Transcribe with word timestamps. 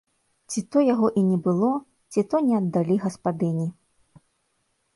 Ці 0.53 0.61
то 0.75 0.81
яго 0.93 1.07
і 1.21 1.23
не 1.31 1.37
было, 1.49 1.69
ці 2.13 2.21
то 2.31 2.35
не 2.47 2.55
аддалі 2.63 2.95
гаспадыні. 3.07 3.67